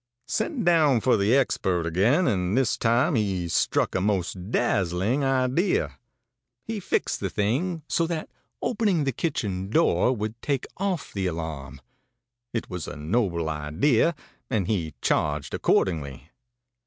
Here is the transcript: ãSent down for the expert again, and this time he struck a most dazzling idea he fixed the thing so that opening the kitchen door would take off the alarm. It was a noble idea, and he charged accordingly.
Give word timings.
ãSent 0.27 0.65
down 0.65 0.99
for 0.99 1.15
the 1.15 1.35
expert 1.35 1.85
again, 1.85 2.27
and 2.27 2.57
this 2.57 2.75
time 2.75 3.13
he 3.13 3.47
struck 3.47 3.93
a 3.93 4.01
most 4.01 4.49
dazzling 4.49 5.23
idea 5.23 5.99
he 6.65 6.79
fixed 6.79 7.19
the 7.19 7.29
thing 7.29 7.83
so 7.87 8.07
that 8.07 8.27
opening 8.63 9.03
the 9.03 9.11
kitchen 9.11 9.69
door 9.69 10.11
would 10.11 10.41
take 10.41 10.65
off 10.77 11.13
the 11.13 11.27
alarm. 11.27 11.79
It 12.51 12.67
was 12.67 12.87
a 12.87 12.95
noble 12.95 13.47
idea, 13.47 14.15
and 14.49 14.65
he 14.65 14.95
charged 15.03 15.53
accordingly. 15.53 16.31